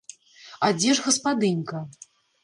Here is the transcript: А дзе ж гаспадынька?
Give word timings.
А 0.67 0.69
дзе 0.79 0.95
ж 0.99 1.03
гаспадынька? 1.07 1.77